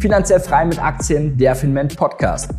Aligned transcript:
Finanziell 0.00 0.38
frei 0.38 0.64
mit 0.64 0.80
Aktien, 0.80 1.36
der 1.36 1.56
Finment 1.56 1.96
Podcast. 1.96 2.50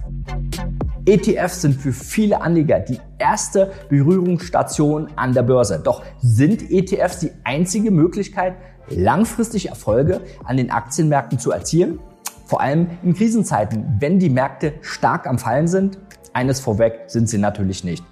ETFs 1.05 1.61
sind 1.61 1.73
für 1.73 1.93
viele 1.93 2.41
Anleger 2.41 2.81
die 2.81 2.99
erste 3.17 3.71
Berührungsstation 3.87 5.07
an 5.15 5.33
der 5.33 5.43
Börse. 5.43 5.79
Doch 5.81 6.03
sind 6.21 6.69
ETFs 6.69 7.19
die 7.19 7.31
einzige 7.45 7.91
Möglichkeit, 7.91 8.55
langfristig 8.89 9.69
Erfolge 9.69 10.19
an 10.43 10.57
den 10.57 10.69
Aktienmärkten 10.69 11.39
zu 11.39 11.51
erzielen? 11.51 11.99
Vor 12.45 12.59
allem 12.59 12.87
in 13.03 13.13
Krisenzeiten, 13.13 13.85
wenn 13.99 14.19
die 14.19 14.29
Märkte 14.29 14.73
stark 14.81 15.25
am 15.25 15.39
Fallen 15.39 15.69
sind? 15.69 15.97
Eines 16.33 16.59
vorweg 16.59 17.03
sind 17.07 17.29
sie 17.29 17.37
natürlich 17.37 17.85
nicht. 17.85 18.03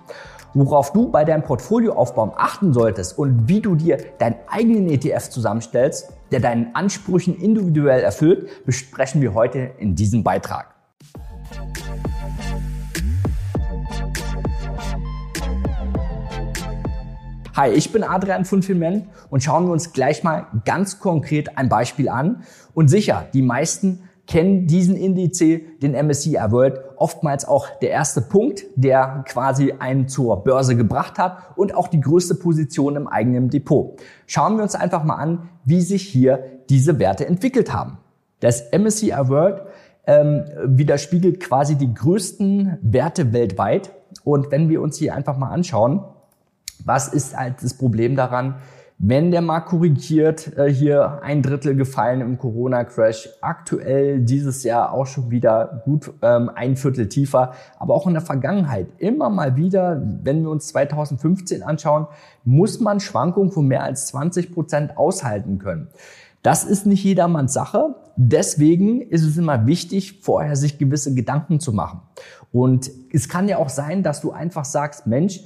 Worauf 0.59 0.91
du 0.91 1.09
bei 1.11 1.23
deinem 1.23 1.43
Portfolioaufbau 1.43 2.33
achten 2.35 2.73
solltest 2.73 3.19
und 3.19 3.47
wie 3.47 3.61
du 3.61 3.75
dir 3.75 3.99
deinen 4.17 4.37
eigenen 4.47 4.89
ETF 4.89 5.29
zusammenstellst, 5.29 6.11
der 6.31 6.39
deinen 6.39 6.73
Ansprüchen 6.73 7.35
individuell 7.35 8.01
erfüllt, 8.01 8.65
besprechen 8.65 9.21
wir 9.21 9.35
heute 9.35 9.69
in 9.77 9.93
diesem 9.93 10.23
Beitrag. 10.23 10.73
Hi, 17.55 17.69
ich 17.69 17.91
bin 17.91 18.03
Adrian 18.03 18.43
von 18.43 18.63
Filment 18.63 19.05
und 19.29 19.43
schauen 19.43 19.67
wir 19.67 19.73
uns 19.73 19.93
gleich 19.93 20.23
mal 20.23 20.47
ganz 20.65 20.99
konkret 20.99 21.55
ein 21.59 21.69
Beispiel 21.69 22.09
an. 22.09 22.41
Und 22.73 22.87
sicher, 22.87 23.27
die 23.31 23.43
meisten 23.43 24.09
kennen 24.25 24.65
diesen 24.65 24.95
Indiz, 24.95 25.37
den 25.37 25.91
MSCI 25.93 26.37
World, 26.49 26.79
oftmals 26.99 27.45
auch 27.45 27.67
der 27.79 27.91
erste 27.91 28.21
Punkt, 28.21 28.65
der 28.75 29.23
quasi 29.27 29.73
einen 29.79 30.07
zur 30.07 30.43
Börse 30.43 30.75
gebracht 30.75 31.17
hat 31.17 31.37
und 31.55 31.75
auch 31.75 31.87
die 31.87 32.01
größte 32.01 32.35
Position 32.35 32.95
im 32.95 33.07
eigenen 33.07 33.49
Depot. 33.49 33.99
Schauen 34.25 34.57
wir 34.57 34.63
uns 34.63 34.75
einfach 34.75 35.03
mal 35.03 35.15
an, 35.15 35.49
wie 35.65 35.81
sich 35.81 36.03
hier 36.03 36.43
diese 36.69 36.99
Werte 36.99 37.25
entwickelt 37.25 37.73
haben. 37.73 37.97
Das 38.39 38.71
MSCI 38.71 39.11
World 39.29 39.63
ähm, 40.05 40.45
widerspiegelt 40.63 41.39
quasi 41.39 41.75
die 41.75 41.93
größten 41.93 42.77
Werte 42.81 43.33
weltweit. 43.33 43.91
Und 44.23 44.51
wenn 44.51 44.69
wir 44.69 44.81
uns 44.81 44.97
hier 44.97 45.13
einfach 45.13 45.37
mal 45.37 45.49
anschauen, 45.49 46.03
was 46.85 47.07
ist 47.07 47.35
halt 47.37 47.55
das 47.61 47.73
Problem 47.73 48.15
daran? 48.15 48.55
Wenn 48.99 49.29
der 49.29 49.43
Markt 49.43 49.69
korrigiert, 49.69 50.57
äh, 50.57 50.73
hier 50.73 51.21
ein 51.21 51.43
Drittel 51.43 51.75
gefallen 51.75 52.19
im 52.19 52.39
Corona-Crash, 52.39 53.29
aktuell 53.41 54.21
dieses 54.21 54.63
Jahr 54.63 54.91
auch 54.91 55.05
schon 55.05 55.29
wieder 55.29 55.83
gut 55.85 56.11
ähm, 56.23 56.49
ein 56.55 56.75
Viertel 56.75 57.07
tiefer, 57.07 57.51
aber 57.77 57.93
auch 57.93 58.07
in 58.07 58.13
der 58.13 58.23
Vergangenheit 58.23 58.87
immer 58.97 59.29
mal 59.29 59.55
wieder, 59.55 60.01
wenn 60.23 60.41
wir 60.41 60.49
uns 60.49 60.67
2015 60.69 61.61
anschauen, 61.61 62.07
muss 62.43 62.79
man 62.79 62.99
Schwankungen 62.99 63.51
von 63.51 63.67
mehr 63.67 63.83
als 63.83 64.07
20 64.07 64.51
Prozent 64.51 64.97
aushalten 64.97 65.59
können. 65.59 65.89
Das 66.41 66.63
ist 66.63 66.87
nicht 66.87 67.03
jedermanns 67.03 67.53
Sache. 67.53 67.95
Deswegen 68.15 69.01
ist 69.01 69.23
es 69.23 69.37
immer 69.37 69.67
wichtig, 69.67 70.21
vorher 70.23 70.55
sich 70.55 70.79
gewisse 70.79 71.13
Gedanken 71.13 71.59
zu 71.59 71.71
machen. 71.71 72.01
Und 72.51 72.89
es 73.13 73.29
kann 73.29 73.47
ja 73.47 73.57
auch 73.57 73.69
sein, 73.69 74.01
dass 74.01 74.21
du 74.21 74.31
einfach 74.31 74.65
sagst, 74.65 75.05
Mensch, 75.05 75.41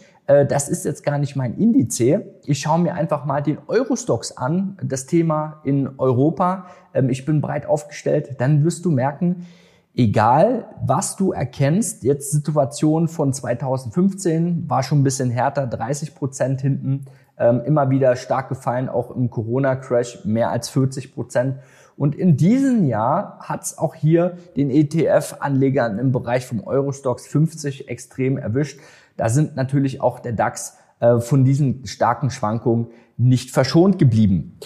das 0.45 0.69
ist 0.69 0.85
jetzt 0.85 1.03
gar 1.03 1.17
nicht 1.17 1.35
mein 1.35 1.55
Indiz. 1.57 1.99
Ich 1.99 2.59
schaue 2.59 2.79
mir 2.79 2.93
einfach 2.93 3.25
mal 3.25 3.41
den 3.41 3.57
Eurostox 3.67 4.37
an, 4.37 4.77
das 4.83 5.05
Thema 5.05 5.61
in 5.63 5.89
Europa. 5.97 6.67
Ähm, 6.93 7.09
ich 7.09 7.25
bin 7.25 7.41
breit 7.41 7.65
aufgestellt. 7.65 8.35
Dann 8.39 8.63
wirst 8.63 8.85
du 8.85 8.91
merken, 8.91 9.47
egal 9.95 10.65
was 10.83 11.15
du 11.15 11.31
erkennst, 11.31 12.03
jetzt 12.03 12.31
Situation 12.31 13.07
von 13.07 13.33
2015 13.33 14.69
war 14.69 14.83
schon 14.83 15.01
ein 15.01 15.03
bisschen 15.03 15.31
härter, 15.31 15.67
30 15.67 16.15
Prozent 16.15 16.61
hinten, 16.61 17.05
ähm, 17.37 17.61
immer 17.65 17.89
wieder 17.89 18.15
stark 18.15 18.49
gefallen, 18.49 18.89
auch 18.89 19.11
im 19.15 19.29
Corona-Crash 19.29 20.25
mehr 20.25 20.51
als 20.51 20.69
40 20.69 21.13
Prozent. 21.13 21.55
Und 21.97 22.15
in 22.15 22.37
diesem 22.37 22.85
Jahr 22.85 23.37
hat 23.41 23.63
es 23.63 23.77
auch 23.77 23.95
hier 23.95 24.37
den 24.55 24.69
ETF-Anlegern 24.69 25.99
im 25.99 26.11
Bereich 26.11 26.47
vom 26.47 26.61
Eurostox 26.63 27.27
50 27.27 27.89
extrem 27.89 28.37
erwischt. 28.37 28.79
Da 29.21 29.29
sind 29.29 29.55
natürlich 29.55 30.01
auch 30.01 30.19
der 30.19 30.31
DAX 30.31 30.77
äh, 30.99 31.19
von 31.19 31.45
diesen 31.45 31.85
starken 31.85 32.31
Schwankungen 32.31 32.87
nicht 33.17 33.51
verschont 33.51 33.99
geblieben. 33.99 34.57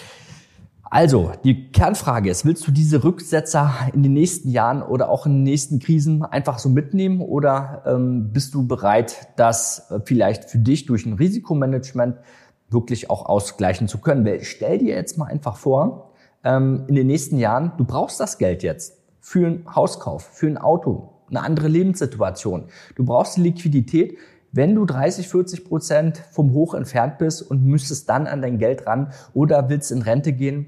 Also, 0.81 1.33
die 1.43 1.73
Kernfrage 1.73 2.29
ist, 2.29 2.45
willst 2.45 2.65
du 2.65 2.71
diese 2.71 3.03
Rücksetzer 3.03 3.73
in 3.91 4.01
den 4.01 4.13
nächsten 4.13 4.49
Jahren 4.49 4.81
oder 4.81 5.09
auch 5.09 5.25
in 5.25 5.33
den 5.33 5.44
nächsten 5.44 5.79
Krisen 5.79 6.23
einfach 6.23 6.57
so 6.57 6.69
mitnehmen 6.69 7.19
oder 7.19 7.83
ähm, 7.85 8.31
bist 8.31 8.53
du 8.53 8.65
bereit, 8.65 9.27
das 9.35 9.91
äh, 9.91 9.99
vielleicht 10.05 10.45
für 10.45 10.59
dich 10.59 10.85
durch 10.85 11.05
ein 11.05 11.15
Risikomanagement 11.15 12.15
wirklich 12.69 13.09
auch 13.09 13.25
ausgleichen 13.25 13.89
zu 13.89 13.97
können? 13.97 14.25
Weil 14.25 14.41
stell 14.45 14.77
dir 14.77 14.95
jetzt 14.95 15.17
mal 15.17 15.25
einfach 15.25 15.57
vor, 15.57 16.13
ähm, 16.45 16.85
in 16.88 16.95
den 16.95 17.07
nächsten 17.07 17.39
Jahren, 17.39 17.73
du 17.75 17.83
brauchst 17.83 18.21
das 18.21 18.38
Geld 18.38 18.63
jetzt 18.63 19.01
für 19.19 19.47
einen 19.47 19.75
Hauskauf, 19.75 20.23
für 20.23 20.47
ein 20.47 20.57
Auto, 20.57 21.09
eine 21.29 21.41
andere 21.41 21.67
Lebenssituation. 21.67 22.69
Du 22.95 23.03
brauchst 23.03 23.35
die 23.35 23.41
Liquidität, 23.41 24.17
wenn 24.55 24.73
du 24.73 24.85
30, 24.85 25.27
40 25.27 25.66
Prozent 25.66 26.23
vom 26.31 26.53
Hoch 26.53 26.75
entfernt 26.75 27.17
bist 27.17 27.41
und 27.41 27.66
müsstest 27.66 28.09
dann 28.09 28.25
an 28.25 28.41
dein 28.41 28.57
Geld 28.57 28.88
ran 28.88 29.11
oder 29.33 29.67
willst 29.67 29.91
in 29.91 30.01
Rente 30.01 30.31
gehen, 30.31 30.67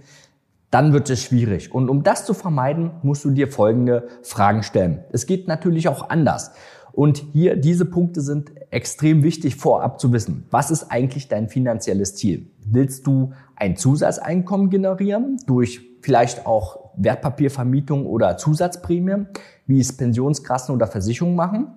dann 0.72 0.92
wird 0.92 1.10
es 1.10 1.24
schwierig. 1.24 1.74
Und 1.74 1.90
um 1.90 2.04
das 2.04 2.26
zu 2.26 2.34
vermeiden, 2.34 2.92
musst 3.02 3.24
du 3.24 3.32
dir 3.32 3.48
folgende 3.48 4.10
Fragen 4.24 4.62
stellen. 4.64 5.06
Es 5.14 5.26
geht 5.26 5.48
natürlich 5.48 5.88
auch 5.88 6.10
anders. 6.10 6.52
Und 6.92 7.24
hier, 7.32 7.56
diese 7.56 7.86
Punkte 7.86 8.20
sind 8.20 8.52
extrem 8.72 9.24
wichtig 9.24 9.56
vorab 9.56 10.02
zu 10.02 10.12
wissen. 10.12 10.46
Was 10.52 10.70
ist 10.70 10.92
eigentlich 10.92 11.30
dein 11.30 11.48
finanzielles 11.48 12.16
Ziel? 12.16 12.52
Willst 12.66 13.08
du 13.08 13.32
ein 13.56 13.78
Zusatzeinkommen 13.78 14.70
generieren 14.70 15.38
durch 15.46 15.80
vielleicht 16.02 16.46
auch 16.46 16.90
Wertpapiervermietung 16.98 18.06
oder 18.06 18.36
Zusatzprämie, 18.36 19.28
wie 19.66 19.80
es 19.80 19.96
Pensionskassen 19.96 20.76
oder 20.76 20.88
Versicherungen 20.88 21.38
machen? 21.38 21.68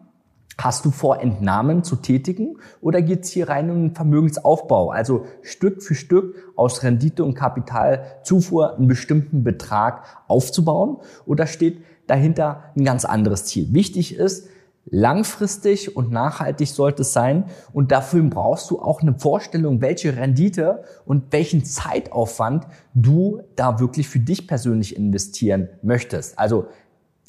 Hast 0.58 0.84
du 0.84 0.90
vor, 0.90 1.20
Entnahmen 1.20 1.84
zu 1.84 1.96
tätigen 1.96 2.58
oder 2.82 3.00
geht 3.00 3.24
es 3.24 3.30
hier 3.30 3.48
rein 3.48 3.70
um 3.70 3.80
den 3.80 3.94
Vermögensaufbau, 3.94 4.90
also 4.90 5.24
Stück 5.42 5.82
für 5.82 5.94
Stück 5.94 6.52
aus 6.54 6.82
Rendite 6.82 7.24
und 7.24 7.34
Kapitalzufuhr 7.34 8.76
einen 8.76 8.86
bestimmten 8.86 9.42
Betrag 9.42 10.04
aufzubauen 10.28 10.98
oder 11.24 11.46
steht 11.46 11.82
dahinter 12.06 12.64
ein 12.76 12.84
ganz 12.84 13.06
anderes 13.06 13.46
Ziel? 13.46 13.72
Wichtig 13.72 14.14
ist, 14.14 14.48
langfristig 14.86 15.96
und 15.96 16.10
nachhaltig 16.10 16.68
sollte 16.68 17.02
es 17.02 17.12
sein 17.12 17.44
und 17.72 17.92
dafür 17.92 18.22
brauchst 18.22 18.70
du 18.70 18.80
auch 18.80 19.02
eine 19.02 19.18
Vorstellung, 19.18 19.80
welche 19.80 20.16
Rendite 20.16 20.84
und 21.06 21.32
welchen 21.32 21.64
Zeitaufwand 21.64 22.66
du 22.94 23.40
da 23.56 23.80
wirklich 23.80 24.08
für 24.08 24.18
dich 24.20 24.46
persönlich 24.46 24.96
investieren 24.96 25.68
möchtest. 25.82 26.38
Also 26.38 26.66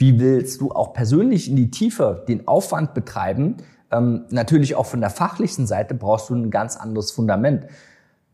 wie 0.02 0.20
willst 0.20 0.60
du 0.60 0.72
auch 0.72 0.94
persönlich 0.94 1.48
in 1.48 1.56
die 1.56 1.70
Tiefe 1.70 2.26
den 2.28 2.48
Aufwand 2.48 2.96
betreiben? 2.96 3.58
Ähm, 3.92 4.26
natürlich 4.32 4.74
auch 4.74 4.88
von 4.88 5.00
der 5.00 5.12
fachlichen 5.12 5.68
Seite 5.68 5.94
brauchst 5.94 6.32
du 6.32 6.36
ein 6.36 6.50
ganz 6.50 6.76
anderes 6.76 7.12
Fundament. 7.12 7.68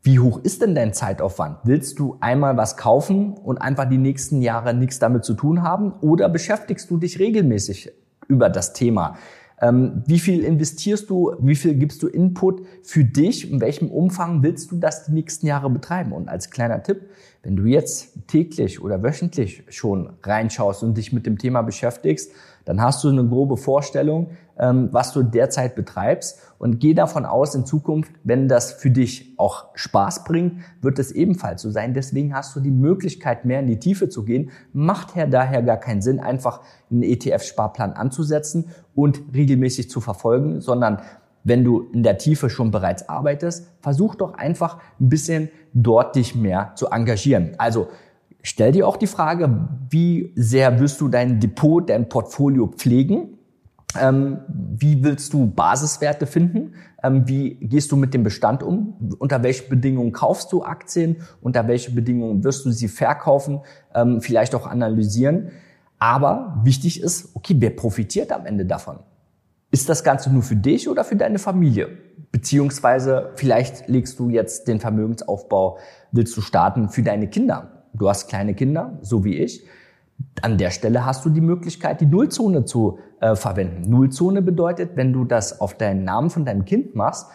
Wie 0.01 0.19
hoch 0.19 0.39
ist 0.43 0.61
denn 0.61 0.75
dein 0.75 0.93
Zeitaufwand? 0.93 1.57
Willst 1.65 1.99
du 1.99 2.15
einmal 2.21 2.55
was 2.55 2.77
kaufen 2.77 3.33
und 3.33 3.57
einfach 3.57 3.89
die 3.89 3.97
nächsten 3.97 4.41
Jahre 4.41 4.73
nichts 4.73 4.99
damit 4.99 5.25
zu 5.25 5.33
tun 5.33 5.61
haben? 5.61 5.91
Oder 5.99 6.29
beschäftigst 6.29 6.89
du 6.89 6.97
dich 6.97 7.19
regelmäßig 7.19 7.91
über 8.29 8.49
das 8.49 8.71
Thema? 8.71 9.17
Ähm, 9.59 10.03
wie 10.05 10.19
viel 10.19 10.45
investierst 10.45 11.09
du? 11.09 11.33
Wie 11.39 11.55
viel 11.55 11.73
gibst 11.73 12.01
du 12.01 12.07
Input 12.07 12.61
für 12.83 13.03
dich? 13.03 13.51
In 13.51 13.59
welchem 13.59 13.91
Umfang 13.91 14.41
willst 14.41 14.71
du 14.71 14.77
das 14.77 15.05
die 15.05 15.11
nächsten 15.11 15.47
Jahre 15.47 15.69
betreiben? 15.69 16.13
Und 16.13 16.29
als 16.29 16.49
kleiner 16.49 16.81
Tipp, 16.81 17.09
wenn 17.47 17.55
du 17.55 17.63
jetzt 17.63 18.27
täglich 18.27 18.81
oder 18.81 19.01
wöchentlich 19.01 19.63
schon 19.69 20.09
reinschaust 20.21 20.83
und 20.83 20.97
dich 20.97 21.13
mit 21.13 21.25
dem 21.25 21.37
Thema 21.37 21.61
beschäftigst, 21.61 22.33
dann 22.65 22.81
hast 22.81 23.01
du 23.05 23.07
eine 23.07 23.25
grobe 23.25 23.55
Vorstellung, 23.55 24.31
ähm, 24.59 24.89
was 24.91 25.13
du 25.13 25.23
derzeit 25.23 25.73
betreibst 25.73 26.41
und 26.59 26.81
geh 26.81 26.93
davon 26.93 27.25
aus, 27.25 27.55
in 27.55 27.65
Zukunft, 27.65 28.11
wenn 28.25 28.49
das 28.49 28.73
für 28.73 28.91
dich 28.91 29.33
auch 29.37 29.67
Spaß 29.75 30.25
bringt, 30.25 30.59
wird 30.81 30.99
es 30.99 31.13
ebenfalls 31.13 31.61
so 31.61 31.71
sein. 31.71 31.93
Deswegen 31.93 32.35
hast 32.35 32.53
du 32.53 32.59
die 32.59 32.69
Möglichkeit, 32.69 33.45
mehr 33.45 33.61
in 33.61 33.67
die 33.67 33.79
Tiefe 33.79 34.09
zu 34.09 34.25
gehen. 34.25 34.51
Macht 34.73 35.15
her 35.15 35.27
daher 35.27 35.63
gar 35.63 35.77
keinen 35.77 36.01
Sinn, 36.01 36.19
einfach 36.19 36.59
einen 36.91 37.03
ETF-Sparplan 37.03 37.93
anzusetzen 37.93 38.71
und 38.93 39.21
regelmäßig 39.33 39.89
zu 39.89 40.01
verfolgen, 40.01 40.59
sondern 40.59 41.01
wenn 41.47 41.63
du 41.63 41.87
in 41.93 42.03
der 42.03 42.17
Tiefe 42.17 42.49
schon 42.49 42.71
bereits 42.71 43.07
arbeitest, 43.07 43.71
versuch 43.79 44.15
doch 44.15 44.33
einfach 44.33 44.79
ein 44.99 45.09
bisschen 45.09 45.49
dort 45.73 46.15
dich 46.15 46.35
mehr 46.35 46.73
zu 46.75 46.87
engagieren. 46.87 47.51
Also 47.57 47.87
stell 48.41 48.73
dir 48.73 48.85
auch 48.85 48.97
die 48.97 49.07
Frage, 49.07 49.67
wie 49.89 50.33
sehr 50.35 50.79
wirst 50.79 50.99
du 50.99 51.07
dein 51.07 51.39
Depot, 51.39 51.89
dein 51.89 52.09
Portfolio 52.09 52.67
pflegen? 52.67 53.37
Ähm, 53.99 54.39
wie 54.49 55.01
willst 55.01 55.33
du 55.33 55.47
Basiswerte 55.47 56.27
finden? 56.27 56.73
Ähm, 57.01 57.27
wie 57.27 57.55
gehst 57.55 57.93
du 57.93 57.95
mit 57.95 58.13
dem 58.13 58.23
Bestand 58.23 58.61
um? 58.61 59.15
Unter 59.17 59.41
welchen 59.41 59.69
Bedingungen 59.69 60.11
kaufst 60.11 60.51
du 60.51 60.63
Aktien? 60.63 61.15
Unter 61.41 61.67
welchen 61.69 61.95
Bedingungen 61.95 62.43
wirst 62.43 62.65
du 62.65 62.71
sie 62.71 62.89
verkaufen? 62.89 63.61
Ähm, 63.95 64.19
vielleicht 64.19 64.53
auch 64.53 64.67
analysieren. 64.67 65.51
Aber 65.97 66.59
wichtig 66.63 67.01
ist, 67.01 67.35
okay, 67.35 67.55
wer 67.57 67.69
profitiert 67.69 68.33
am 68.33 68.45
Ende 68.45 68.65
davon? 68.65 68.99
Ist 69.69 69.89
das 69.89 70.03
Ganze 70.03 70.31
nur 70.31 70.43
für 70.43 70.55
dich 70.55 70.87
oder 70.87 71.03
für 71.03 71.17
deine 71.17 71.39
Familie? 71.39 71.89
Beziehungsweise 72.31 73.31
vielleicht 73.35 73.89
legst 73.89 74.17
du 74.17 74.29
jetzt 74.29 74.67
den 74.67 74.79
Vermögensaufbau, 74.79 75.77
willst 76.11 76.37
du 76.37 76.41
starten 76.41 76.89
für 76.89 77.03
deine 77.03 77.27
Kinder. 77.27 77.83
Du 77.93 78.07
hast 78.07 78.29
kleine 78.29 78.53
Kinder, 78.53 78.97
so 79.01 79.25
wie 79.25 79.37
ich. 79.37 79.65
An 80.41 80.57
der 80.57 80.71
Stelle 80.71 81.05
hast 81.05 81.25
du 81.25 81.29
die 81.29 81.41
Möglichkeit, 81.41 81.99
die 81.99 82.05
Nullzone 82.05 82.63
zu 82.63 82.99
äh, 83.19 83.35
verwenden. 83.35 83.89
Nullzone 83.89 84.41
bedeutet, 84.41 84.91
wenn 84.95 85.11
du 85.11 85.25
das 85.25 85.59
auf 85.59 85.75
deinen 85.75 86.05
Namen 86.05 86.29
von 86.29 86.45
deinem 86.45 86.65
Kind 86.65 86.95
machst, 86.95 87.27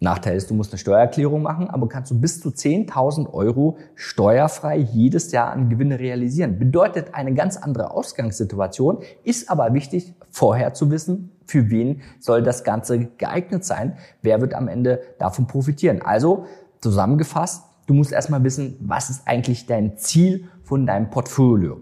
Nachteil 0.00 0.36
ist, 0.36 0.50
du 0.50 0.54
musst 0.54 0.72
eine 0.72 0.78
Steuererklärung 0.78 1.40
machen, 1.40 1.70
aber 1.70 1.88
kannst 1.88 2.10
du 2.10 2.20
bis 2.20 2.40
zu 2.40 2.50
10.000 2.50 3.32
Euro 3.32 3.78
steuerfrei 3.94 4.76
jedes 4.76 5.32
Jahr 5.32 5.50
an 5.50 5.70
Gewinne 5.70 5.98
realisieren. 5.98 6.58
Bedeutet 6.58 7.14
eine 7.14 7.32
ganz 7.32 7.56
andere 7.56 7.90
Ausgangssituation, 7.90 8.98
ist 9.24 9.50
aber 9.50 9.72
wichtig, 9.72 10.14
vorher 10.30 10.74
zu 10.74 10.90
wissen, 10.90 11.30
für 11.46 11.70
wen 11.70 12.02
soll 12.20 12.42
das 12.42 12.64
Ganze 12.64 13.06
geeignet 13.16 13.64
sein, 13.64 13.96
wer 14.20 14.40
wird 14.40 14.54
am 14.54 14.68
Ende 14.68 15.00
davon 15.18 15.46
profitieren. 15.46 16.02
Also 16.02 16.44
zusammengefasst, 16.80 17.64
du 17.86 17.94
musst 17.94 18.12
erstmal 18.12 18.44
wissen, 18.44 18.76
was 18.80 19.08
ist 19.08 19.26
eigentlich 19.26 19.66
dein 19.66 19.96
Ziel 19.96 20.48
von 20.64 20.86
deinem 20.86 21.08
Portfolio. 21.08 21.80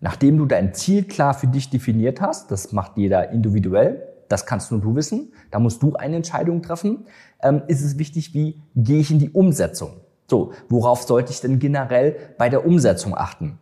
Nachdem 0.00 0.38
du 0.38 0.46
dein 0.46 0.74
Ziel 0.74 1.04
klar 1.04 1.34
für 1.34 1.48
dich 1.48 1.70
definiert 1.70 2.20
hast, 2.20 2.50
das 2.50 2.72
macht 2.72 2.96
jeder 2.96 3.30
individuell, 3.30 4.07
das 4.28 4.46
kannst 4.46 4.70
nur 4.70 4.80
du 4.80 4.94
wissen, 4.94 5.32
da 5.50 5.58
musst 5.58 5.82
du 5.82 5.94
eine 5.94 6.16
Entscheidung 6.16 6.62
treffen, 6.62 7.06
ähm, 7.42 7.62
ist 7.66 7.82
es 7.82 7.98
wichtig, 7.98 8.34
wie 8.34 8.62
gehe 8.76 9.00
ich 9.00 9.10
in 9.10 9.18
die 9.18 9.30
Umsetzung. 9.30 10.00
So, 10.26 10.52
worauf 10.68 11.02
sollte 11.02 11.32
ich 11.32 11.40
denn 11.40 11.58
generell 11.58 12.16
bei 12.36 12.48
der 12.48 12.66
Umsetzung 12.66 13.16
achten? 13.16 13.58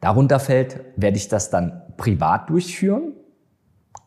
Darunter 0.00 0.38
fällt, 0.38 0.80
werde 0.96 1.16
ich 1.16 1.28
das 1.28 1.50
dann 1.50 1.82
privat 1.96 2.50
durchführen, 2.50 3.14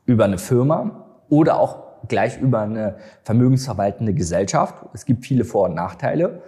über 0.06 0.26
eine 0.26 0.38
Firma 0.38 1.06
oder 1.30 1.60
auch 1.60 2.08
gleich 2.08 2.40
über 2.40 2.62
eine 2.62 2.96
vermögensverwaltende 3.24 4.14
Gesellschaft. 4.14 4.86
Es 4.94 5.06
gibt 5.06 5.26
viele 5.26 5.46
Vor- 5.46 5.70
und 5.70 5.76
Nachteile. 5.76 6.42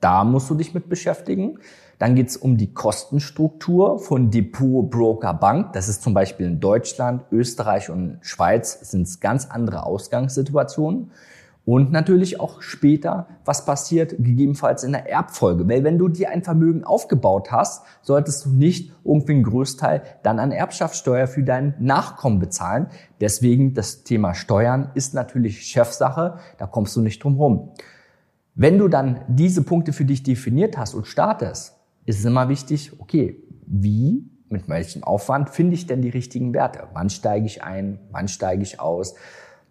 Da 0.00 0.24
musst 0.24 0.50
du 0.50 0.54
dich 0.54 0.74
mit 0.74 0.88
beschäftigen. 0.88 1.58
Dann 1.98 2.14
geht 2.14 2.28
es 2.28 2.36
um 2.36 2.56
die 2.56 2.72
Kostenstruktur 2.72 3.98
von 3.98 4.30
Depot, 4.30 4.88
Broker, 4.88 5.34
Bank. 5.34 5.72
Das 5.72 5.88
ist 5.88 6.02
zum 6.02 6.14
Beispiel 6.14 6.46
in 6.46 6.60
Deutschland, 6.60 7.24
Österreich 7.32 7.90
und 7.90 8.18
Schweiz 8.22 8.90
sind 8.90 9.02
es 9.02 9.20
ganz 9.20 9.46
andere 9.46 9.84
Ausgangssituationen. 9.84 11.10
Und 11.64 11.92
natürlich 11.92 12.40
auch 12.40 12.62
später, 12.62 13.26
was 13.44 13.66
passiert 13.66 14.12
gegebenenfalls 14.16 14.84
in 14.84 14.92
der 14.92 15.10
Erbfolge. 15.10 15.68
Weil 15.68 15.84
wenn 15.84 15.98
du 15.98 16.08
dir 16.08 16.30
ein 16.30 16.42
Vermögen 16.42 16.82
aufgebaut 16.82 17.52
hast, 17.52 17.84
solltest 18.00 18.46
du 18.46 18.50
nicht 18.50 18.90
irgendwie 19.04 19.32
einen 19.32 19.42
Großteil 19.42 20.02
dann 20.22 20.38
an 20.38 20.50
Erbschaftssteuer 20.50 21.26
für 21.26 21.42
deinen 21.42 21.74
Nachkommen 21.78 22.38
bezahlen. 22.38 22.86
Deswegen 23.20 23.74
das 23.74 24.02
Thema 24.02 24.32
Steuern 24.32 24.92
ist 24.94 25.12
natürlich 25.12 25.60
Chefsache, 25.66 26.38
da 26.56 26.66
kommst 26.66 26.96
du 26.96 27.02
nicht 27.02 27.22
drum 27.22 27.36
rum. 27.36 27.72
Wenn 28.54 28.78
du 28.78 28.88
dann 28.88 29.20
diese 29.28 29.62
Punkte 29.62 29.92
für 29.92 30.06
dich 30.06 30.22
definiert 30.22 30.78
hast 30.78 30.94
und 30.94 31.06
startest, 31.06 31.77
ist 32.08 32.20
es 32.20 32.24
immer 32.24 32.48
wichtig, 32.48 32.92
okay, 33.00 33.36
wie, 33.66 34.24
mit 34.48 34.66
welchem 34.66 35.04
Aufwand 35.04 35.50
finde 35.50 35.74
ich 35.74 35.86
denn 35.86 36.00
die 36.00 36.08
richtigen 36.08 36.54
Werte? 36.54 36.84
Wann 36.94 37.10
steige 37.10 37.44
ich 37.44 37.62
ein? 37.62 37.98
Wann 38.10 38.28
steige 38.28 38.62
ich 38.62 38.80
aus? 38.80 39.14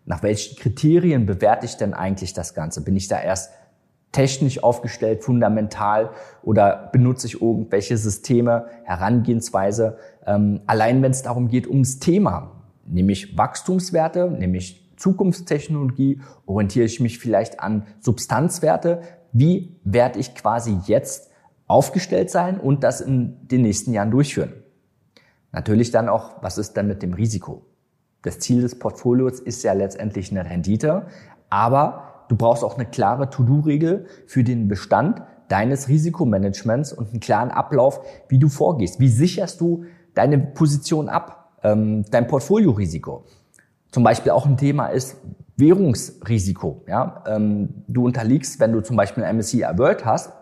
Nach 0.05 0.21
welchen 0.21 0.55
Kriterien 0.55 1.25
bewerte 1.25 1.65
ich 1.65 1.77
denn 1.77 1.95
eigentlich 1.95 2.33
das 2.33 2.53
Ganze? 2.53 2.83
Bin 2.83 2.95
ich 2.95 3.07
da 3.07 3.19
erst 3.19 3.51
technisch 4.11 4.63
aufgestellt, 4.63 5.23
fundamental 5.23 6.11
oder 6.43 6.89
benutze 6.93 7.25
ich 7.25 7.41
irgendwelche 7.41 7.97
Systeme, 7.97 8.67
Herangehensweise? 8.83 9.97
Ähm, 10.27 10.61
allein 10.67 11.01
wenn 11.01 11.11
es 11.11 11.23
darum 11.23 11.47
geht, 11.47 11.67
ums 11.67 11.97
Thema, 11.97 12.51
nämlich 12.85 13.35
Wachstumswerte, 13.35 14.29
nämlich 14.29 14.93
Zukunftstechnologie, 14.95 16.21
orientiere 16.45 16.85
ich 16.85 16.99
mich 16.99 17.17
vielleicht 17.17 17.59
an 17.59 17.87
Substanzwerte. 17.99 19.01
Wie 19.33 19.75
werde 19.83 20.19
ich 20.19 20.35
quasi 20.35 20.77
jetzt 20.85 21.31
aufgestellt 21.67 22.29
sein 22.29 22.59
und 22.59 22.83
das 22.83 23.01
in 23.01 23.47
den 23.47 23.61
nächsten 23.61 23.93
Jahren 23.93 24.11
durchführen. 24.11 24.53
Natürlich 25.51 25.91
dann 25.91 26.09
auch, 26.09 26.41
was 26.41 26.57
ist 26.57 26.73
dann 26.73 26.87
mit 26.87 27.03
dem 27.03 27.13
Risiko? 27.13 27.65
Das 28.21 28.39
Ziel 28.39 28.61
des 28.61 28.79
Portfolios 28.79 29.39
ist 29.39 29.63
ja 29.63 29.73
letztendlich 29.73 30.31
eine 30.31 30.49
Rendite, 30.49 31.07
aber 31.49 32.25
du 32.29 32.35
brauchst 32.35 32.63
auch 32.63 32.75
eine 32.75 32.85
klare 32.85 33.29
To-Do-Regel 33.29 34.05
für 34.25 34.43
den 34.43 34.67
Bestand 34.67 35.21
deines 35.47 35.87
Risikomanagements 35.87 36.91
und 36.91 37.11
einen 37.11 37.19
klaren 37.19 37.51
Ablauf, 37.51 38.01
wie 38.27 38.39
du 38.39 38.49
vorgehst. 38.49 38.99
Wie 38.99 39.07
sicherst 39.07 39.61
du 39.61 39.85
deine 40.13 40.37
Position 40.37 41.09
ab, 41.09 41.53
ähm, 41.63 42.03
dein 42.11 42.27
Portfoliorisiko? 42.27 43.25
Zum 43.91 44.03
Beispiel 44.03 44.31
auch 44.31 44.45
ein 44.45 44.57
Thema 44.57 44.87
ist 44.87 45.17
Währungsrisiko. 45.55 46.83
Ja? 46.87 47.23
Ähm, 47.27 47.83
du 47.87 48.05
unterliegst, 48.05 48.59
wenn 48.59 48.73
du 48.73 48.81
zum 48.81 48.97
Beispiel 48.97 49.23
ein 49.23 49.37
MSCI 49.37 49.63
World 49.77 50.05
hast, 50.05 50.33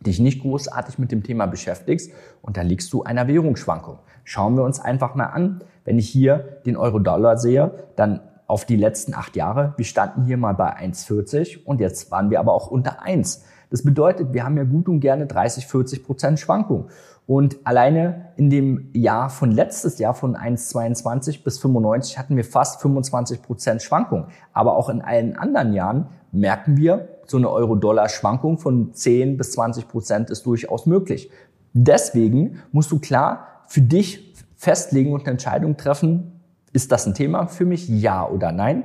dich 0.00 0.20
nicht 0.20 0.42
großartig 0.42 0.98
mit 0.98 1.12
dem 1.12 1.22
Thema 1.22 1.46
beschäftigst, 1.46 2.12
unterliegst 2.42 2.92
du 2.92 3.02
einer 3.02 3.28
Währungsschwankung. 3.28 3.98
Schauen 4.24 4.56
wir 4.56 4.64
uns 4.64 4.80
einfach 4.80 5.14
mal 5.14 5.26
an, 5.26 5.62
wenn 5.84 5.98
ich 5.98 6.08
hier 6.08 6.60
den 6.66 6.76
Euro-Dollar 6.76 7.38
sehe, 7.38 7.72
dann 7.96 8.20
auf 8.46 8.64
die 8.64 8.76
letzten 8.76 9.14
acht 9.14 9.36
Jahre, 9.36 9.74
wir 9.76 9.84
standen 9.84 10.24
hier 10.24 10.36
mal 10.36 10.54
bei 10.54 10.76
1,40 10.76 11.64
und 11.64 11.80
jetzt 11.80 12.10
waren 12.10 12.30
wir 12.30 12.40
aber 12.40 12.54
auch 12.54 12.70
unter 12.70 13.02
1. 13.02 13.44
Das 13.70 13.82
bedeutet, 13.82 14.32
wir 14.32 14.44
haben 14.44 14.56
ja 14.56 14.64
gut 14.64 14.88
und 14.88 15.00
gerne 15.00 15.26
30, 15.26 15.66
40 15.66 16.04
Prozent 16.04 16.40
Schwankung. 16.40 16.88
Und 17.26 17.58
alleine 17.64 18.32
in 18.36 18.48
dem 18.48 18.88
Jahr 18.94 19.28
von 19.28 19.52
letztes 19.52 19.98
Jahr 19.98 20.14
von 20.14 20.34
1,22 20.34 21.44
bis 21.44 21.58
95 21.58 22.18
hatten 22.18 22.36
wir 22.36 22.44
fast 22.44 22.80
25 22.80 23.42
Prozent 23.42 23.82
Schwankung. 23.82 24.28
Aber 24.54 24.76
auch 24.76 24.88
in 24.88 25.02
allen 25.02 25.36
anderen 25.36 25.74
Jahren 25.74 26.06
merken 26.32 26.78
wir, 26.78 27.17
so 27.30 27.36
eine 27.36 27.50
Euro-Dollar-Schwankung 27.50 28.58
von 28.58 28.92
10 28.92 29.36
bis 29.36 29.52
20 29.52 29.88
Prozent 29.88 30.30
ist 30.30 30.46
durchaus 30.46 30.86
möglich. 30.86 31.30
Deswegen 31.72 32.60
musst 32.72 32.90
du 32.90 32.98
klar 32.98 33.62
für 33.66 33.82
dich 33.82 34.34
festlegen 34.56 35.12
und 35.12 35.22
eine 35.22 35.32
Entscheidung 35.32 35.76
treffen, 35.76 36.40
ist 36.72 36.92
das 36.92 37.06
ein 37.06 37.14
Thema 37.14 37.46
für 37.46 37.64
mich, 37.64 37.88
ja 37.88 38.26
oder 38.28 38.52
nein? 38.52 38.84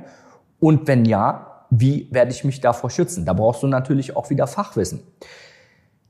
Und 0.60 0.86
wenn 0.86 1.04
ja, 1.04 1.66
wie 1.70 2.08
werde 2.10 2.30
ich 2.30 2.44
mich 2.44 2.60
davor 2.60 2.90
schützen? 2.90 3.24
Da 3.24 3.32
brauchst 3.32 3.62
du 3.62 3.66
natürlich 3.66 4.16
auch 4.16 4.30
wieder 4.30 4.46
Fachwissen. 4.46 5.00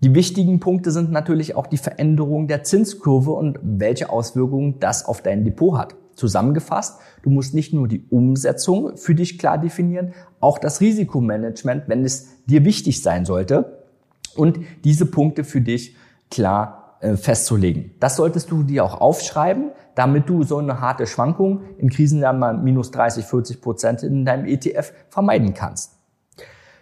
Die 0.00 0.14
wichtigen 0.14 0.60
Punkte 0.60 0.90
sind 0.90 1.10
natürlich 1.10 1.56
auch 1.56 1.66
die 1.66 1.78
Veränderung 1.78 2.46
der 2.46 2.62
Zinskurve 2.62 3.30
und 3.30 3.58
welche 3.62 4.10
Auswirkungen 4.10 4.78
das 4.78 5.06
auf 5.06 5.22
dein 5.22 5.44
Depot 5.44 5.78
hat. 5.78 5.94
Zusammengefasst, 6.16 7.00
du 7.22 7.30
musst 7.30 7.54
nicht 7.54 7.72
nur 7.72 7.88
die 7.88 8.04
Umsetzung 8.10 8.96
für 8.96 9.14
dich 9.14 9.38
klar 9.38 9.58
definieren, 9.58 10.14
auch 10.40 10.58
das 10.58 10.80
Risikomanagement, 10.80 11.88
wenn 11.88 12.04
es 12.04 12.44
dir 12.46 12.64
wichtig 12.64 13.02
sein 13.02 13.24
sollte 13.24 13.84
und 14.36 14.60
diese 14.84 15.06
Punkte 15.06 15.44
für 15.44 15.60
dich 15.60 15.96
klar 16.30 16.96
äh, 17.00 17.16
festzulegen. 17.16 17.92
Das 18.00 18.16
solltest 18.16 18.50
du 18.50 18.62
dir 18.62 18.84
auch 18.84 19.00
aufschreiben, 19.00 19.70
damit 19.94 20.28
du 20.28 20.42
so 20.42 20.58
eine 20.58 20.80
harte 20.80 21.06
Schwankung 21.06 21.62
in 21.78 21.90
Krisenjahren 21.90 22.38
mal 22.38 22.56
minus 22.56 22.90
30, 22.90 23.24
40 23.24 23.60
Prozent 23.60 24.02
in 24.02 24.24
deinem 24.24 24.46
ETF 24.46 24.92
vermeiden 25.08 25.54
kannst. 25.54 25.98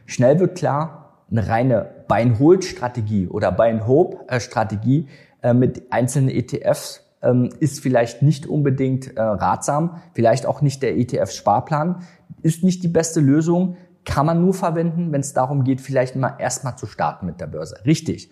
Schnell 0.07 0.39
wird 0.41 0.57
klar, 0.57 1.25
eine 1.31 1.49
reine 1.49 2.05
Buy-and-Hold-Strategie 2.09 3.29
oder 3.29 3.53
Buy-and-Hope-Strategie 3.53 5.09
äh, 5.43 5.55
mit 5.55 5.91
einzelnen 5.91 6.29
ETFs 6.29 7.02
ist 7.61 7.81
vielleicht 7.81 8.23
nicht 8.23 8.47
unbedingt 8.47 9.17
äh, 9.17 9.23
ratsam, 9.23 10.03
vielleicht 10.15 10.47
auch 10.47 10.61
nicht 10.61 10.83
der 10.83 10.97
ETF-Sparplan, 10.97 12.03
ist 12.43 12.65
nicht 12.65 12.83
die 12.83 12.89
beste 12.89 13.21
Lösung, 13.21 13.77
kann 14.05 14.27
man 14.27 14.41
nur 14.41 14.55
verwenden, 14.55 15.13
wenn 15.13 15.21
es 15.21 15.33
darum 15.33 15.63
geht, 15.63 15.81
vielleicht 15.81 16.17
mal 16.17 16.37
erstmal 16.39 16.77
zu 16.77 16.87
starten 16.87 17.27
mit 17.27 17.41
der 17.41 17.47
Börse. 17.47 17.77
Richtig. 17.87 18.31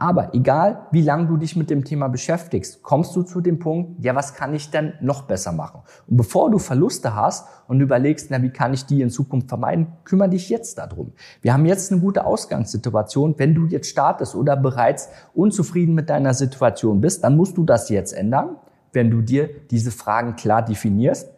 Aber 0.00 0.34
egal, 0.34 0.86
wie 0.92 1.02
lange 1.02 1.26
du 1.26 1.36
dich 1.36 1.56
mit 1.56 1.68
dem 1.68 1.84
Thema 1.84 2.08
beschäftigst, 2.08 2.82
kommst 2.82 3.14
du 3.14 3.22
zu 3.22 3.42
dem 3.42 3.58
Punkt, 3.58 4.02
ja, 4.02 4.14
was 4.14 4.32
kann 4.32 4.54
ich 4.54 4.70
denn 4.70 4.94
noch 5.02 5.24
besser 5.24 5.52
machen? 5.52 5.82
Und 6.08 6.16
bevor 6.16 6.50
du 6.50 6.56
Verluste 6.58 7.14
hast 7.14 7.46
und 7.68 7.82
überlegst, 7.82 8.30
na, 8.30 8.40
wie 8.40 8.48
kann 8.48 8.72
ich 8.72 8.86
die 8.86 9.02
in 9.02 9.10
Zukunft 9.10 9.50
vermeiden, 9.50 9.88
kümmere 10.04 10.30
dich 10.30 10.48
jetzt 10.48 10.78
darum. 10.78 11.12
Wir 11.42 11.52
haben 11.52 11.66
jetzt 11.66 11.92
eine 11.92 12.00
gute 12.00 12.24
Ausgangssituation. 12.24 13.34
Wenn 13.36 13.54
du 13.54 13.66
jetzt 13.66 13.90
startest 13.90 14.34
oder 14.34 14.56
bereits 14.56 15.10
unzufrieden 15.34 15.94
mit 15.94 16.08
deiner 16.08 16.32
Situation 16.32 17.02
bist, 17.02 17.22
dann 17.22 17.36
musst 17.36 17.58
du 17.58 17.64
das 17.64 17.90
jetzt 17.90 18.14
ändern, 18.14 18.56
wenn 18.94 19.10
du 19.10 19.20
dir 19.20 19.50
diese 19.70 19.90
Fragen 19.90 20.34
klar 20.34 20.64
definierst 20.64 21.28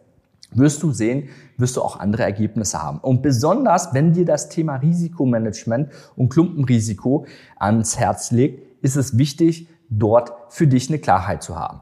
wirst 0.57 0.83
du 0.83 0.91
sehen, 0.91 1.29
wirst 1.57 1.77
du 1.77 1.81
auch 1.81 1.99
andere 1.99 2.23
Ergebnisse 2.23 2.81
haben. 2.81 2.99
Und 2.99 3.21
besonders, 3.21 3.93
wenn 3.93 4.13
dir 4.13 4.25
das 4.25 4.49
Thema 4.49 4.77
Risikomanagement 4.77 5.89
und 6.15 6.29
Klumpenrisiko 6.29 7.25
ans 7.57 7.97
Herz 7.97 8.31
legt, 8.31 8.83
ist 8.83 8.95
es 8.95 9.17
wichtig, 9.17 9.67
dort 9.89 10.33
für 10.49 10.67
dich 10.67 10.89
eine 10.89 10.99
Klarheit 10.99 11.43
zu 11.43 11.57
haben. 11.57 11.81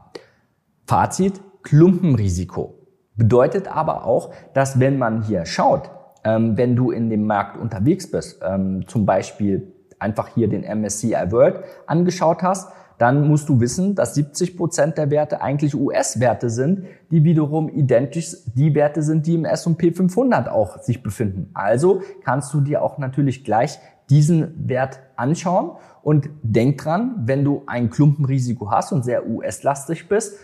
Fazit, 0.86 1.40
Klumpenrisiko 1.62 2.74
bedeutet 3.16 3.68
aber 3.68 4.04
auch, 4.04 4.32
dass 4.54 4.80
wenn 4.80 4.98
man 4.98 5.22
hier 5.22 5.46
schaut, 5.46 5.90
ähm, 6.24 6.56
wenn 6.56 6.76
du 6.76 6.90
in 6.90 7.10
dem 7.10 7.26
Markt 7.26 7.56
unterwegs 7.56 8.10
bist, 8.10 8.40
ähm, 8.44 8.86
zum 8.86 9.06
Beispiel 9.06 9.72
einfach 9.98 10.28
hier 10.28 10.48
den 10.48 10.64
MSCI 10.64 11.30
World 11.30 11.62
angeschaut 11.86 12.42
hast, 12.42 12.72
dann 13.02 13.26
musst 13.26 13.48
du 13.48 13.58
wissen, 13.58 13.96
dass 13.96 14.14
70 14.14 14.56
Prozent 14.56 14.96
der 14.96 15.10
Werte 15.10 15.42
eigentlich 15.42 15.74
US-Werte 15.74 16.48
sind, 16.50 16.84
die 17.10 17.24
wiederum 17.24 17.68
identisch 17.68 18.36
die 18.54 18.76
Werte 18.76 19.02
sind, 19.02 19.26
die 19.26 19.34
im 19.34 19.44
S&P 19.44 19.90
500 19.90 20.48
auch 20.48 20.78
sich 20.78 21.02
befinden. 21.02 21.50
Also 21.52 22.02
kannst 22.22 22.54
du 22.54 22.60
dir 22.60 22.80
auch 22.80 22.98
natürlich 22.98 23.42
gleich 23.42 23.80
diesen 24.08 24.68
Wert 24.68 25.00
anschauen 25.16 25.72
und 26.04 26.30
denk 26.44 26.78
dran, 26.78 27.16
wenn 27.24 27.42
du 27.42 27.64
ein 27.66 27.90
Klumpenrisiko 27.90 28.70
hast 28.70 28.92
und 28.92 29.04
sehr 29.04 29.28
US-lastig 29.28 30.08
bist, 30.08 30.36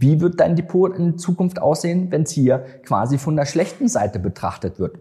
wie 0.00 0.20
wird 0.20 0.40
dein 0.40 0.56
Depot 0.56 0.92
in 0.92 1.16
Zukunft 1.16 1.62
aussehen, 1.62 2.10
wenn 2.10 2.22
es 2.22 2.32
hier 2.32 2.64
quasi 2.84 3.18
von 3.18 3.36
der 3.36 3.46
schlechten 3.46 3.86
Seite 3.86 4.18
betrachtet 4.18 4.80
wird? 4.80 4.98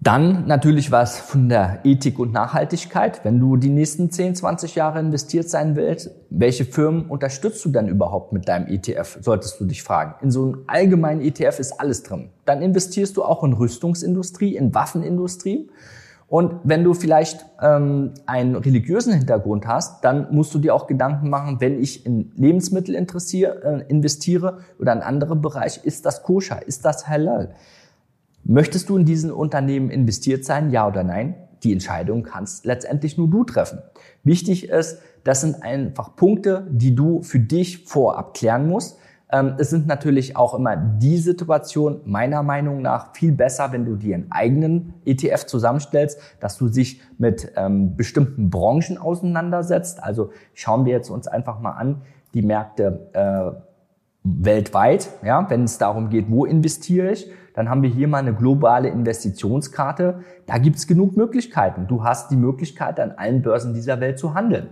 Dann 0.00 0.46
natürlich 0.46 0.92
was 0.92 1.18
von 1.18 1.48
der 1.48 1.80
Ethik 1.82 2.20
und 2.20 2.32
Nachhaltigkeit. 2.32 3.24
Wenn 3.24 3.40
du 3.40 3.56
die 3.56 3.68
nächsten 3.68 4.12
10, 4.12 4.36
20 4.36 4.76
Jahre 4.76 5.00
investiert 5.00 5.50
sein 5.50 5.74
willst, 5.74 6.12
welche 6.30 6.64
Firmen 6.64 7.06
unterstützt 7.06 7.64
du 7.64 7.70
denn 7.70 7.88
überhaupt 7.88 8.32
mit 8.32 8.46
deinem 8.46 8.68
ETF, 8.68 9.18
solltest 9.22 9.58
du 9.58 9.64
dich 9.64 9.82
fragen. 9.82 10.14
In 10.22 10.30
so 10.30 10.44
einem 10.44 10.64
allgemeinen 10.68 11.20
ETF 11.20 11.58
ist 11.58 11.80
alles 11.80 12.04
drin. 12.04 12.30
Dann 12.44 12.62
investierst 12.62 13.16
du 13.16 13.24
auch 13.24 13.42
in 13.42 13.54
Rüstungsindustrie, 13.54 14.54
in 14.54 14.72
Waffenindustrie. 14.72 15.68
Und 16.28 16.60
wenn 16.62 16.84
du 16.84 16.94
vielleicht 16.94 17.44
ähm, 17.60 18.12
einen 18.26 18.54
religiösen 18.54 19.14
Hintergrund 19.14 19.66
hast, 19.66 20.04
dann 20.04 20.28
musst 20.30 20.54
du 20.54 20.60
dir 20.60 20.74
auch 20.74 20.86
Gedanken 20.86 21.28
machen, 21.28 21.60
wenn 21.60 21.80
ich 21.80 22.06
in 22.06 22.30
Lebensmittel 22.36 22.94
äh, 22.94 23.84
investiere 23.88 24.58
oder 24.78 24.92
in 24.92 25.00
andere 25.00 25.34
Bereiche, 25.34 25.80
ist 25.82 26.06
das 26.06 26.22
koscher, 26.22 26.64
ist 26.64 26.84
das 26.84 27.08
halal? 27.08 27.54
Möchtest 28.50 28.88
du 28.88 28.96
in 28.96 29.04
diesen 29.04 29.30
Unternehmen 29.30 29.90
investiert 29.90 30.42
sein, 30.42 30.70
ja 30.70 30.88
oder 30.88 31.04
nein? 31.04 31.34
Die 31.64 31.70
Entscheidung 31.70 32.22
kannst 32.22 32.64
letztendlich 32.64 33.18
nur 33.18 33.28
du 33.28 33.44
treffen. 33.44 33.80
Wichtig 34.24 34.70
ist, 34.70 35.02
das 35.22 35.42
sind 35.42 35.62
einfach 35.62 36.16
Punkte, 36.16 36.66
die 36.70 36.94
du 36.94 37.20
für 37.20 37.40
dich 37.40 37.84
vorab 37.84 38.32
klären 38.32 38.66
musst. 38.66 38.98
Ähm, 39.30 39.56
es 39.58 39.68
sind 39.68 39.86
natürlich 39.86 40.34
auch 40.34 40.54
immer 40.54 40.78
die 40.78 41.18
Situation 41.18 42.00
meiner 42.06 42.42
Meinung 42.42 42.80
nach 42.80 43.14
viel 43.14 43.32
besser, 43.32 43.70
wenn 43.72 43.84
du 43.84 43.96
dir 43.96 44.14
einen 44.14 44.32
eigenen 44.32 44.94
ETF 45.04 45.44
zusammenstellst, 45.44 46.18
dass 46.40 46.56
du 46.56 46.70
dich 46.70 47.02
mit 47.18 47.52
ähm, 47.54 47.96
bestimmten 47.96 48.48
Branchen 48.48 48.96
auseinandersetzt. 48.96 50.02
Also 50.02 50.30
schauen 50.54 50.86
wir 50.86 50.94
jetzt 50.94 51.10
uns 51.10 51.28
einfach 51.28 51.60
mal 51.60 51.72
an, 51.72 52.00
die 52.32 52.40
Märkte 52.40 53.10
äh, 53.12 53.60
weltweit, 54.24 55.10
ja, 55.22 55.48
wenn 55.50 55.64
es 55.64 55.76
darum 55.76 56.08
geht, 56.08 56.30
wo 56.30 56.46
investiere 56.46 57.12
ich, 57.12 57.30
dann 57.58 57.68
haben 57.68 57.82
wir 57.82 57.90
hier 57.90 58.06
mal 58.06 58.18
eine 58.18 58.34
globale 58.34 58.88
Investitionskarte. 58.88 60.20
Da 60.46 60.58
gibt's 60.58 60.86
genug 60.86 61.16
Möglichkeiten. 61.16 61.88
Du 61.88 62.04
hast 62.04 62.30
die 62.30 62.36
Möglichkeit, 62.36 63.00
an 63.00 63.10
allen 63.16 63.42
Börsen 63.42 63.74
dieser 63.74 63.98
Welt 63.98 64.20
zu 64.20 64.34
handeln. 64.34 64.68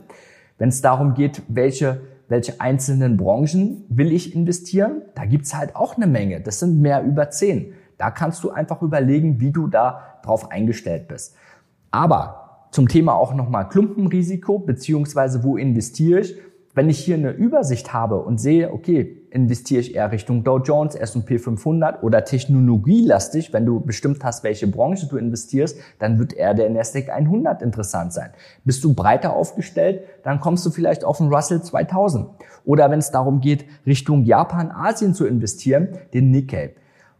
Wenn 0.57 0.69
es 0.69 0.83
darum 0.83 1.15
geht, 1.15 1.43
welche, 1.49 2.03
welche 2.29 2.61
einzelnen 2.61 3.17
Branchen 3.17 3.85
will 3.89 4.13
ich 4.13 4.37
investieren, 4.37 5.03
da 5.17 5.25
gibt's 5.25 5.57
halt 5.57 5.75
auch 5.75 5.97
eine 5.97 6.07
Menge. 6.07 6.41
Das 6.41 6.61
sind 6.61 6.81
mehr 6.81 7.03
über 7.03 7.29
zehn. 7.31 7.73
Da 7.99 8.13
kannst 8.13 8.45
du 8.45 8.51
einfach 8.51 8.81
überlegen, 8.83 9.41
wie 9.41 9.51
du 9.51 9.67
da 9.67 10.21
drauf 10.23 10.53
eingestellt 10.53 11.09
bist. 11.09 11.35
Aber 11.91 12.69
zum 12.71 12.87
Thema 12.87 13.15
auch 13.15 13.35
nochmal 13.35 13.69
Klumpenrisiko, 13.69 14.61
beziehungsweise 14.61 15.43
wo 15.43 15.57
investiere 15.57 16.21
ich, 16.21 16.37
wenn 16.77 16.89
ich 16.89 17.01
hier 17.01 17.17
eine 17.17 17.33
Übersicht 17.33 17.93
habe 17.93 18.21
und 18.21 18.39
sehe, 18.39 18.73
okay, 18.73 19.26
investiere 19.37 19.83
ich 19.83 19.95
eher 19.95 20.11
Richtung 20.11 20.45
Dow 20.45 20.59
Jones, 20.59 20.95
S&P 20.95 21.39
500 21.39 22.03
oder 22.03 22.25
technologielastig, 22.25 23.53
wenn 23.53 23.67
du 23.67 23.81
bestimmt 23.81 24.25
hast, 24.25 24.43
welche 24.43 24.67
Branche 24.67 25.07
du 25.07 25.19
investierst, 25.19 25.79
dann 25.99 26.19
wird 26.19 26.33
eher 26.33 26.55
der 26.55 26.71
Nasdaq 26.71 27.11
100 27.11 27.61
interessant 27.61 28.15
sein. 28.15 28.31
Bist 28.65 28.83
du 28.83 28.95
breiter 28.95 29.35
aufgestellt, 29.35 30.05
dann 30.25 30.41
kommst 30.41 30.65
du 30.65 30.71
vielleicht 30.71 31.05
auf 31.05 31.19
den 31.19 31.29
Russell 31.29 31.63
2000. 31.63 32.29
Oder 32.65 32.91
wenn 32.91 32.99
es 32.99 33.11
darum 33.11 33.41
geht, 33.41 33.67
Richtung 33.85 34.25
Japan, 34.25 34.71
Asien 34.71 35.13
zu 35.13 35.27
investieren, 35.27 35.99
den 36.15 36.31
Nikkei. 36.31 36.75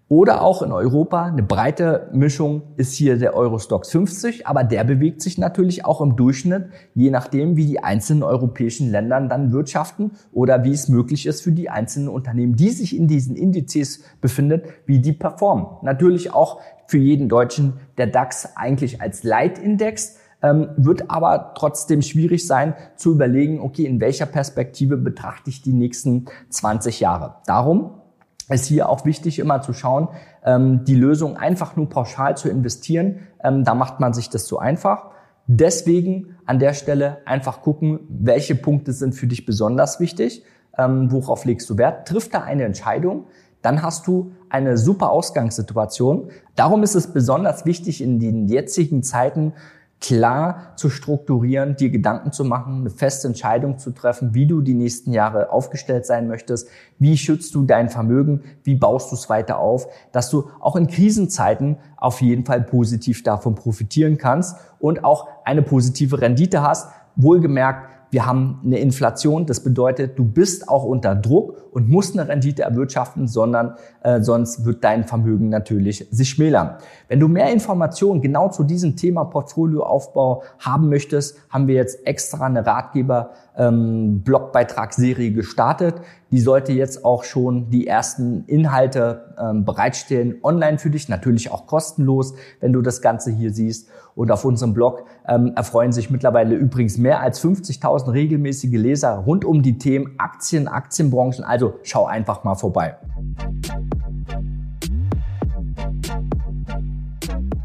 Oder 0.09 0.43
auch 0.43 0.63
in 0.63 0.71
Europa 0.71 1.25
eine 1.25 1.43
breite 1.43 2.11
Mischung 2.13 2.63
ist 2.77 2.95
hier 2.95 3.19
der 3.19 3.35
Eurostox 3.35 3.91
50, 3.91 4.47
aber 4.47 4.63
der 4.63 4.85
bewegt 4.85 5.21
sich 5.21 5.37
natürlich 5.37 5.85
auch 5.85 6.01
im 6.01 6.15
Durchschnitt, 6.15 6.67
je 6.95 7.11
nachdem, 7.11 7.57
wie 7.57 7.67
die 7.67 7.83
einzelnen 7.83 8.23
europäischen 8.23 8.93
Länder 8.93 9.21
dann 9.23 9.51
wirtschaften 9.51 10.13
oder 10.33 10.63
wie 10.63 10.71
es 10.71 10.89
möglich 10.89 11.27
ist 11.27 11.43
für 11.43 11.51
die 11.51 11.71
einzelnen 11.71 12.09
Unternehmen, 12.09 12.55
die 12.55 12.71
sich 12.71 12.97
in 12.97 13.09
diesen 13.09 13.35
Indizes 13.35 14.05
befindet, 14.21 14.67
wie 14.87 15.01
die 15.01 15.13
performen. 15.13 15.67
Natürlich 15.83 16.33
auch 16.33 16.61
für 16.87 16.99
jeden 16.99 17.29
Deutschen 17.29 17.81
der 17.99 18.07
DAX 18.07 18.57
eigentlich 18.57 19.03
als 19.03 19.25
Leitindex, 19.25 20.19
ähm, 20.41 20.69
wird 20.77 21.11
aber 21.11 21.55
trotzdem 21.57 22.03
schwierig 22.03 22.47
sein 22.47 22.75
zu 22.95 23.11
überlegen, 23.11 23.59
okay, 23.59 23.87
in 23.87 24.01
welcher 24.01 24.27
Perspektive 24.27 24.97
betrachte 24.97 25.51
ich 25.51 25.63
die 25.63 25.73
nächsten 25.73 26.27
20 26.51 27.01
Jahre. 27.01 27.37
Darum 27.47 28.03
ist 28.49 28.67
hier 28.67 28.89
auch 28.89 29.05
wichtig, 29.05 29.39
immer 29.39 29.61
zu 29.61 29.73
schauen, 29.73 30.09
ähm, 30.45 30.85
die 30.85 30.95
Lösung 30.95 31.37
einfach 31.37 31.77
nur 31.77 31.89
pauschal 31.89 32.37
zu 32.37 32.49
investieren. 32.49 33.21
Ähm, 33.43 33.65
da 33.65 33.75
macht 33.75 34.01
man 34.01 34.13
sich 34.13 34.31
das 34.31 34.47
zu 34.47 34.59
einfach. 34.59 35.11
Deswegen 35.49 36.37
an 36.45 36.59
der 36.59 36.75
Stelle 36.75 37.19
einfach 37.25 37.63
gucken, 37.63 38.01
welche 38.09 38.55
Punkte 38.55 38.93
sind 38.93 39.15
für 39.15 39.27
dich 39.27 39.47
besonders 39.47 40.01
wichtig, 40.01 40.45
ähm, 40.77 41.11
worauf 41.11 41.45
legst 41.45 41.71
du 41.71 41.79
Wert, 41.79 42.09
trifft 42.09 42.35
da 42.35 42.43
eine 42.43 42.65
Entscheidung, 42.65 43.27
dann 43.63 43.83
hast 43.83 44.07
du 44.07 44.33
eine 44.49 44.77
super 44.77 45.11
Ausgangssituation. 45.11 46.31
Darum 46.55 46.83
ist 46.83 46.95
es 46.95 47.13
besonders 47.13 47.65
wichtig 47.65 48.01
in 48.01 48.21
den 48.21 48.47
jetzigen 48.47 49.03
Zeiten 49.03 49.55
klar 50.01 50.73
zu 50.77 50.91
strukturieren, 50.91 51.77
dir 51.77 51.91
Gedanken 51.91 52.31
zu 52.31 52.45
machen, 52.45 52.81
eine 52.81 52.91
feste 52.91 53.29
Entscheidung 53.29 53.79
zu 53.79 53.93
treffen, 53.93 54.35
wie 54.35 54.47
du 54.47 54.61
die 54.61 54.75
nächsten 54.75 55.13
Jahre 55.13 55.51
aufgestellt 55.51 56.07
sein 56.07 56.29
möchtest, 56.29 56.69
wie 56.99 57.17
schützt 57.17 57.55
du 57.55 57.65
dein 57.65 57.89
Vermögen, 57.89 58.43
wie 58.63 58.75
baust 58.75 59.11
du 59.11 59.17
es 59.17 59.29
weiter 59.31 59.59
auf, 59.59 59.87
dass 60.13 60.31
du 60.31 60.51
auch 60.61 60.77
in 60.77 60.87
Krisenzeiten 60.87 61.79
auf 61.97 62.21
jeden 62.21 62.45
Fall 62.45 62.63
positiv 62.63 63.23
davon 63.23 63.55
profitieren 63.55 64.19
kannst 64.19 64.57
und 64.79 65.03
auch 65.03 65.29
eine 65.45 65.63
positive 65.63 66.21
Rendite 66.21 66.63
hast. 66.63 66.91
Wohlgemerkt, 67.17 67.96
wir 68.11 68.27
haben 68.27 68.61
eine 68.65 68.79
Inflation. 68.79 69.47
Das 69.47 69.61
bedeutet, 69.61 70.19
du 70.19 70.25
bist 70.25 70.69
auch 70.69 70.85
unter 70.85 71.15
Druck 71.15 71.69
und 71.73 71.89
musst 71.89 72.19
eine 72.19 72.29
Rendite 72.29 72.63
erwirtschaften, 72.63 73.29
sondern 73.29 73.75
äh, 74.03 74.21
sonst 74.21 74.65
wird 74.65 74.85
dein 74.85 75.05
Vermögen 75.05 75.49
natürlich 75.49 76.07
sich 76.11 76.31
schmälern. 76.31 76.77
Wenn 77.09 77.21
du 77.21 77.29
mehr 77.29 77.53
Informationen 77.53 78.21
genau 78.21 78.49
zu 78.49 78.65
diesem 78.65 78.97
Thema 78.97 79.25
Portfolioaufbau 79.25 80.43
haben 80.59 80.89
möchtest, 80.89 81.39
haben 81.51 81.69
wir 81.69 81.75
jetzt 81.75 82.07
extra 82.07 82.47
eine 82.47 82.65
Ratgeber 82.65 83.31
ähm, 83.57 84.23
Blogbeitragsserie 84.23 85.33
gestartet. 85.33 85.97
Die 86.31 86.41
sollte 86.41 86.73
jetzt 86.73 87.05
auch 87.05 87.25
schon 87.25 87.71
die 87.71 87.87
ersten 87.87 88.45
Inhalte 88.47 89.35
ähm, 89.39 89.65
bereitstellen, 89.65 90.37
online 90.43 90.79
für 90.79 90.91
dich, 90.91 91.09
natürlich 91.09 91.51
auch 91.51 91.67
kostenlos, 91.67 92.35
wenn 92.61 92.73
du 92.73 92.83
das 92.83 93.01
Ganze 93.01 93.31
hier 93.31 93.53
siehst. 93.53 93.89
Und 94.15 94.31
auf 94.31 94.45
unserem 94.45 94.73
Blog 94.73 95.05
ähm, 95.29 95.53
erfreuen 95.57 95.93
sich 95.93 96.11
mittlerweile 96.11 96.55
übrigens 96.55 96.99
mehr 96.99 97.21
als 97.21 97.43
50.000 97.43 98.13
regelmäßige 98.13 98.73
Leser 98.73 99.17
rund 99.19 99.45
um 99.45 99.63
die 99.63 99.79
Themen 99.79 100.15
Aktien, 100.19 100.69
Aktienbranchen. 100.69 101.45
Also 101.45 101.75
schau 101.83 102.07
einfach 102.07 102.45
mal 102.45 102.55
vorbei. 102.55 102.97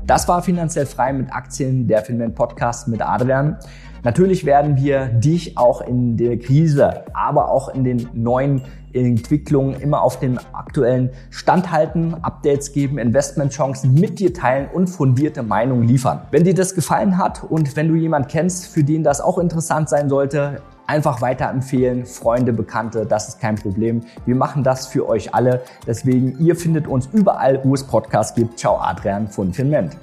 Das 0.06 0.28
war 0.28 0.42
finanziell 0.42 0.86
frei 0.86 1.14
mit 1.14 1.32
Aktien, 1.32 1.88
der 1.88 2.02
Finment 2.02 2.36
Podcast 2.36 2.90
mit 2.90 3.02
Adrian. 3.02 3.58
Natürlich 4.04 4.46
werden 4.46 4.78
wir 4.78 5.06
dich 5.06 5.58
auch 5.58 5.82
in 5.82 6.18
der 6.18 6.40
Krise, 6.40 7.04
aber 7.14 7.50
auch 7.50 7.70
in 7.70 7.84
den 7.84 8.10
neuen 8.14 8.64
Entwicklungen 8.94 9.80
immer 9.80 10.02
auf 10.02 10.20
dem 10.20 10.40
aktuellen 10.54 11.12
Stand 11.30 11.72
halten, 11.72 12.16
Updates 12.22 12.74
geben, 12.74 12.98
Investmentchancen 12.98 13.94
mit 13.94 14.20
dir 14.20 14.34
teilen 14.34 14.70
und 14.74 14.88
fundierte 14.88 15.44
Meinungen 15.44 15.88
liefern. 15.88 16.22
Wenn 16.32 16.44
dir 16.44 16.54
das 16.54 16.76
gefallen 16.76 17.18
hat 17.18 17.44
und 17.44 17.76
wenn 17.76 17.88
du 17.88 17.96
jemand 17.96 18.28
kennst, 18.28 18.68
für 18.68 18.84
den 18.84 19.04
das 19.04 19.22
auch 19.22 19.38
interessant 19.38 19.88
sein 19.88 20.10
sollte, 20.10 20.62
einfach 20.88 21.22
weiterempfehlen, 21.22 22.06
Freunde, 22.06 22.52
Bekannte, 22.54 23.06
das 23.06 23.30
ist 23.30 23.40
kein 23.40 23.56
Problem. 23.56 24.02
Wir 24.26 24.36
machen 24.36 24.64
das 24.64 24.88
für 24.88 25.08
euch 25.08 25.34
alle. 25.34 25.62
Deswegen, 25.88 26.38
ihr 26.40 26.56
findet 26.56 26.88
uns 26.88 27.08
überall, 27.14 27.62
wo 27.64 27.74
es 27.74 27.84
Podcasts 27.84 28.36
gibt. 28.36 28.60
Ciao, 28.60 28.78
Adrian 28.78 29.28
von 29.28 29.54
Finment. 29.54 29.96